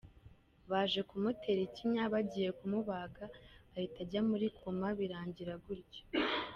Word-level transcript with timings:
Baje 0.71 0.99
kumutera 1.09 1.61
ikinya 1.67 2.03
bagiye 2.13 2.49
kumubaga 2.59 3.25
ahita 3.75 3.99
ajya 4.03 4.21
muri 4.29 4.29
muri 4.29 4.47
koma, 4.57 4.87
birangira 4.97 5.53
gutyo. 5.65 6.01